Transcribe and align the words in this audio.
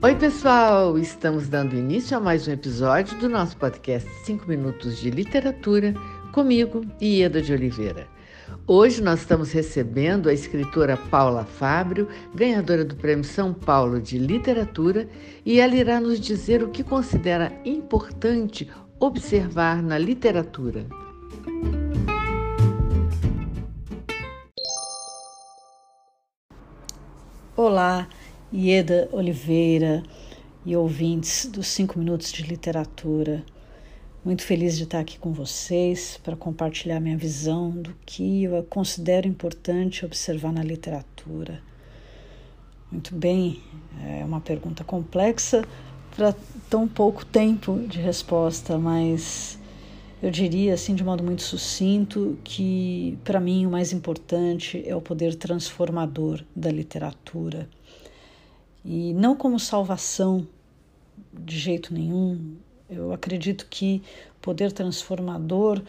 Oi, 0.00 0.14
pessoal! 0.14 0.96
Estamos 0.96 1.48
dando 1.48 1.74
início 1.74 2.16
a 2.16 2.20
mais 2.20 2.46
um 2.46 2.52
episódio 2.52 3.18
do 3.18 3.28
nosso 3.28 3.56
podcast 3.56 4.08
5 4.24 4.46
Minutos 4.46 4.96
de 4.96 5.10
Literatura, 5.10 5.92
comigo, 6.32 6.84
Ieda 7.02 7.42
de 7.42 7.52
Oliveira. 7.52 8.06
Hoje 8.64 9.02
nós 9.02 9.18
estamos 9.18 9.50
recebendo 9.50 10.28
a 10.28 10.32
escritora 10.32 10.96
Paula 10.96 11.44
Fábio, 11.44 12.06
ganhadora 12.32 12.84
do 12.84 12.94
Prêmio 12.94 13.24
São 13.24 13.52
Paulo 13.52 14.00
de 14.00 14.18
Literatura, 14.18 15.08
e 15.44 15.58
ela 15.58 15.74
irá 15.74 16.00
nos 16.00 16.20
dizer 16.20 16.62
o 16.62 16.70
que 16.70 16.84
considera 16.84 17.52
importante 17.64 18.70
observar 19.00 19.82
na 19.82 19.98
literatura. 19.98 20.86
Olá, 27.56 28.06
Ieda 28.50 29.10
Oliveira 29.12 30.02
e 30.64 30.74
ouvintes 30.74 31.44
dos 31.44 31.66
5 31.66 31.98
Minutos 31.98 32.32
de 32.32 32.42
Literatura. 32.44 33.44
Muito 34.24 34.42
feliz 34.42 34.78
de 34.78 34.84
estar 34.84 35.00
aqui 35.00 35.18
com 35.18 35.34
vocês 35.34 36.18
para 36.24 36.34
compartilhar 36.34 36.98
minha 36.98 37.16
visão 37.16 37.70
do 37.70 37.94
que 38.06 38.44
eu 38.44 38.62
considero 38.62 39.28
importante 39.28 40.06
observar 40.06 40.50
na 40.50 40.62
literatura. 40.62 41.60
Muito 42.90 43.14
bem, 43.14 43.60
é 44.02 44.24
uma 44.24 44.40
pergunta 44.40 44.82
complexa 44.82 45.62
para 46.16 46.34
tão 46.70 46.88
pouco 46.88 47.26
tempo 47.26 47.78
de 47.86 48.00
resposta, 48.00 48.78
mas 48.78 49.58
eu 50.22 50.30
diria 50.30 50.72
assim 50.72 50.94
de 50.94 51.04
modo 51.04 51.22
muito 51.22 51.42
sucinto 51.42 52.38
que 52.42 53.18
para 53.24 53.40
mim 53.40 53.66
o 53.66 53.70
mais 53.70 53.92
importante 53.92 54.82
é 54.86 54.96
o 54.96 55.02
poder 55.02 55.34
transformador 55.34 56.42
da 56.56 56.70
literatura 56.70 57.68
e 58.90 59.12
não 59.12 59.36
como 59.36 59.60
salvação 59.60 60.48
de 61.30 61.58
jeito 61.58 61.92
nenhum. 61.92 62.56
Eu 62.88 63.12
acredito 63.12 63.66
que 63.68 64.02
poder 64.40 64.72
transformador, 64.72 65.82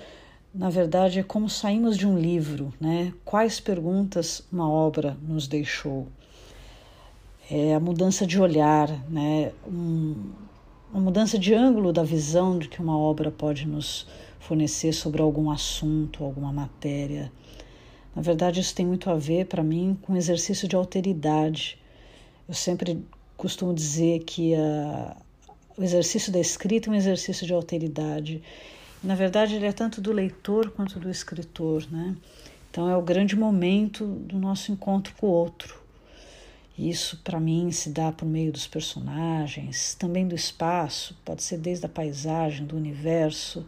na 0.54 0.70
verdade, 0.70 1.18
é 1.18 1.24
como 1.24 1.50
saímos 1.50 1.98
de 1.98 2.06
um 2.06 2.20
livro, 2.20 2.74
né? 2.78 3.14
Quais 3.24 3.58
perguntas 3.58 4.46
uma 4.52 4.70
obra 4.70 5.16
nos 5.26 5.48
deixou? 5.48 6.08
É 7.50 7.74
a 7.74 7.80
mudança 7.80 8.28
de 8.28 8.38
olhar, 8.38 8.90
né? 9.10 9.54
Um, 9.66 10.32
uma 10.92 11.02
mudança 11.02 11.40
de 11.40 11.54
ângulo 11.54 11.94
da 11.94 12.04
visão 12.04 12.60
de 12.60 12.68
que 12.68 12.82
uma 12.82 12.98
obra 12.98 13.32
pode 13.32 13.66
nos 13.66 14.06
fornecer 14.42 14.92
sobre 14.92 15.22
algum 15.22 15.50
assunto, 15.50 16.22
alguma 16.22 16.52
matéria. 16.52 17.32
Na 18.14 18.22
verdade, 18.22 18.60
isso 18.60 18.76
tem 18.76 18.86
muito 18.86 19.10
a 19.10 19.16
ver, 19.16 19.46
para 19.46 19.64
mim, 19.64 19.98
com 20.02 20.12
o 20.12 20.18
exercício 20.18 20.68
de 20.68 20.76
alteridade 20.76 21.79
eu 22.50 22.56
sempre 22.56 23.06
costumo 23.38 23.76
dizer 23.76 24.24
que 24.24 24.56
a, 24.56 25.16
o 25.78 25.84
exercício 25.84 26.34
da 26.34 26.40
escrita 26.40 26.90
é 26.90 26.92
um 26.92 26.96
exercício 26.96 27.46
de 27.46 27.54
alteridade. 27.54 28.42
Na 29.04 29.14
verdade, 29.14 29.56
ele 29.56 29.68
é 29.68 29.72
tanto 29.72 30.02
do 30.02 30.12
leitor 30.12 30.72
quanto 30.72 31.00
do 31.00 31.12
escritor, 31.12 31.86
né? 31.92 32.18
Então 32.72 32.90
é 32.90 32.98
o 32.98 33.04
grande 33.04 33.36
momento 33.36 34.04
do 34.04 34.40
nosso 34.40 34.72
encontro 34.72 35.14
com 35.16 35.28
o 35.28 35.30
outro. 35.30 35.80
Isso, 36.76 37.18
para 37.24 37.40
mim, 37.40 37.72
se 37.72 37.92
dá 37.92 38.12
por 38.12 38.26
meio 38.26 38.52
dos 38.52 38.66
personagens, 38.66 39.94
também 39.94 40.28
do 40.28 40.34
espaço, 40.34 41.16
pode 41.24 41.44
ser 41.44 41.60
desde 41.60 41.86
a 41.86 41.90
paisagem, 41.90 42.66
do 42.66 42.76
universo, 42.76 43.64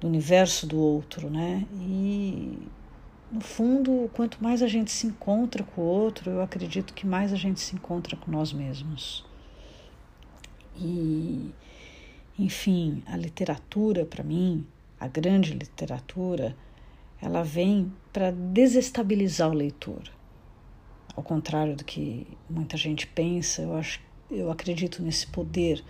do 0.00 0.06
universo 0.06 0.68
do 0.68 0.78
outro, 0.78 1.28
né? 1.28 1.66
E 1.80 2.58
no 3.30 3.40
fundo, 3.40 4.10
quanto 4.14 4.42
mais 4.42 4.62
a 4.62 4.66
gente 4.66 4.90
se 4.90 5.06
encontra 5.06 5.62
com 5.62 5.82
o 5.82 5.84
outro, 5.84 6.30
eu 6.30 6.42
acredito 6.42 6.94
que 6.94 7.06
mais 7.06 7.32
a 7.32 7.36
gente 7.36 7.60
se 7.60 7.74
encontra 7.74 8.16
com 8.16 8.30
nós 8.30 8.52
mesmos. 8.52 9.24
E, 10.76 11.52
enfim, 12.38 13.02
a 13.06 13.16
literatura, 13.16 14.06
para 14.06 14.24
mim, 14.24 14.66
a 14.98 15.06
grande 15.06 15.52
literatura, 15.52 16.56
ela 17.20 17.42
vem 17.42 17.92
para 18.12 18.30
desestabilizar 18.30 19.50
o 19.50 19.54
leitor. 19.54 20.02
Ao 21.14 21.22
contrário 21.22 21.76
do 21.76 21.84
que 21.84 22.26
muita 22.48 22.76
gente 22.76 23.06
pensa, 23.06 23.62
eu 23.62 23.74
acho, 23.74 24.00
eu 24.30 24.50
acredito 24.50 25.02
nesse 25.02 25.26
poder 25.26 25.84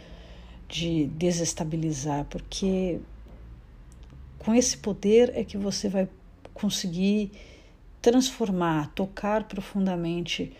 de 0.67 1.07
desestabilizar, 1.07 2.25
porque 2.25 3.01
com 4.39 4.55
esse 4.55 4.77
poder 4.77 5.31
é 5.35 5.45
que 5.45 5.57
você 5.57 5.89
vai 5.89 6.09
conseguir 6.61 7.31
transformar, 8.03 8.91
tocar 8.95 9.45
profundamente 9.45 10.53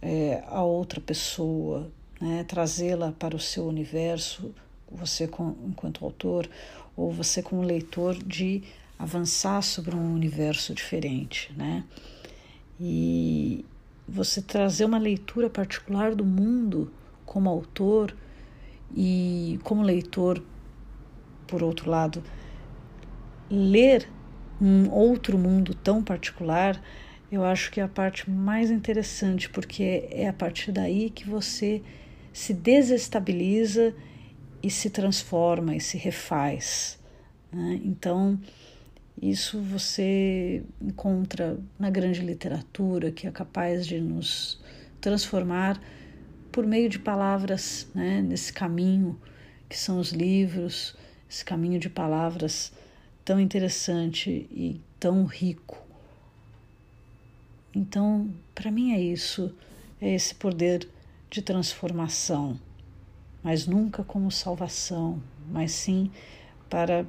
é, 0.00 0.42
a 0.46 0.62
outra 0.62 1.00
pessoa, 1.00 1.90
né? 2.20 2.44
trazê-la 2.44 3.12
para 3.12 3.34
o 3.34 3.40
seu 3.40 3.66
universo, 3.66 4.54
você 4.90 5.26
com, 5.26 5.54
enquanto 5.66 6.04
autor, 6.04 6.48
ou 6.96 7.12
você 7.12 7.42
como 7.42 7.62
leitor, 7.62 8.14
de 8.14 8.62
avançar 8.98 9.62
sobre 9.62 9.94
um 9.94 10.14
universo 10.14 10.74
diferente, 10.74 11.52
né? 11.56 11.84
E 12.78 13.64
você 14.06 14.42
trazer 14.42 14.84
uma 14.84 14.98
leitura 14.98 15.48
particular 15.48 16.14
do 16.14 16.24
mundo 16.24 16.92
como 17.24 17.48
autor 17.48 18.14
e 18.94 19.58
como 19.62 19.82
leitor, 19.82 20.42
por 21.46 21.62
outro 21.62 21.88
lado, 21.88 22.22
ler 23.48 24.08
um 24.60 24.90
outro 24.90 25.38
mundo 25.38 25.74
tão 25.74 26.02
particular, 26.02 26.82
eu 27.30 27.44
acho 27.44 27.70
que 27.70 27.80
é 27.80 27.84
a 27.84 27.88
parte 27.88 28.28
mais 28.28 28.70
interessante, 28.70 29.48
porque 29.48 30.08
é 30.10 30.28
a 30.28 30.32
partir 30.32 30.72
daí 30.72 31.10
que 31.10 31.28
você 31.28 31.82
se 32.32 32.52
desestabiliza 32.52 33.94
e 34.62 34.70
se 34.70 34.90
transforma 34.90 35.74
e 35.74 35.80
se 35.80 35.96
refaz. 35.96 36.98
Né? 37.52 37.80
Então, 37.84 38.38
isso 39.20 39.60
você 39.60 40.62
encontra 40.80 41.58
na 41.78 41.88
grande 41.88 42.20
literatura, 42.20 43.10
que 43.10 43.26
é 43.26 43.30
capaz 43.30 43.86
de 43.86 44.00
nos 44.00 44.60
transformar 45.00 45.80
por 46.52 46.66
meio 46.66 46.88
de 46.88 46.98
palavras, 46.98 47.88
né? 47.94 48.20
nesse 48.20 48.52
caminho 48.52 49.18
que 49.68 49.78
são 49.78 50.00
os 50.00 50.10
livros, 50.10 50.96
esse 51.30 51.44
caminho 51.44 51.78
de 51.78 51.88
palavras 51.88 52.72
tão 53.24 53.40
interessante 53.40 54.30
e 54.50 54.80
tão 54.98 55.24
rico. 55.24 55.78
Então, 57.74 58.32
para 58.54 58.70
mim 58.70 58.92
é 58.92 59.00
isso, 59.00 59.54
é 60.00 60.14
esse 60.14 60.34
poder 60.34 60.88
de 61.30 61.40
transformação, 61.40 62.58
mas 63.42 63.66
nunca 63.66 64.02
como 64.02 64.30
salvação, 64.30 65.22
mas 65.48 65.72
sim 65.72 66.10
para 66.68 67.06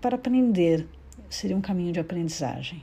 para 0.00 0.16
aprender, 0.16 0.88
seria 1.28 1.56
um 1.56 1.60
caminho 1.60 1.92
de 1.92 2.00
aprendizagem. 2.00 2.82